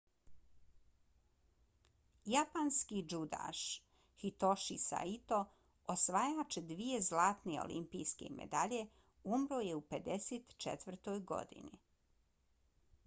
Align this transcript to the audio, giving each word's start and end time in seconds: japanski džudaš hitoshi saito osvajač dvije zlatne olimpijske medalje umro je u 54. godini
japanski 2.35 3.01
džudaš 3.13 3.59
hitoshi 4.23 4.77
saito 4.85 5.37
osvajač 5.95 6.57
dvije 6.71 7.01
zlatne 7.09 7.59
olimpijske 7.65 8.29
medalje 8.39 8.79
umro 9.37 9.59
je 9.67 9.75
u 9.81 9.83
54. 9.93 11.19
godini 11.35 11.79